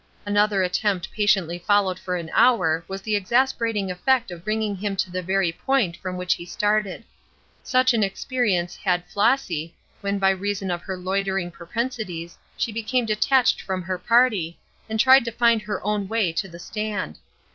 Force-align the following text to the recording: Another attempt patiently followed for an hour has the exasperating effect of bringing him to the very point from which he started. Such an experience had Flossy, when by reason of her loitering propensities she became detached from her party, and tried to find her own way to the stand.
Another 0.25 0.63
attempt 0.63 1.11
patiently 1.11 1.59
followed 1.59 1.99
for 1.99 2.15
an 2.15 2.31
hour 2.33 2.83
has 2.89 3.03
the 3.03 3.15
exasperating 3.15 3.91
effect 3.91 4.31
of 4.31 4.43
bringing 4.43 4.75
him 4.75 4.95
to 4.95 5.11
the 5.11 5.21
very 5.21 5.51
point 5.51 5.95
from 5.95 6.17
which 6.17 6.33
he 6.33 6.43
started. 6.43 7.03
Such 7.61 7.93
an 7.93 8.01
experience 8.01 8.75
had 8.75 9.05
Flossy, 9.05 9.75
when 10.01 10.17
by 10.17 10.31
reason 10.31 10.71
of 10.71 10.81
her 10.81 10.97
loitering 10.97 11.51
propensities 11.51 12.35
she 12.57 12.71
became 12.71 13.05
detached 13.05 13.61
from 13.61 13.83
her 13.83 13.99
party, 13.99 14.57
and 14.89 14.99
tried 14.99 15.23
to 15.25 15.31
find 15.31 15.61
her 15.61 15.79
own 15.85 16.07
way 16.07 16.31
to 16.33 16.47
the 16.47 16.57
stand. 16.57 17.19